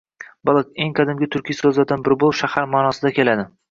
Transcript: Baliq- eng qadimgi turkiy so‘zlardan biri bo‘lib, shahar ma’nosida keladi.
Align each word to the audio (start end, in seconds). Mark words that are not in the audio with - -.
Baliq- 0.49 0.71
eng 0.85 0.95
qadimgi 1.01 1.29
turkiy 1.37 1.59
so‘zlardan 1.61 2.09
biri 2.11 2.21
bo‘lib, 2.25 2.43
shahar 2.43 2.71
ma’nosida 2.77 3.19
keladi. 3.23 3.53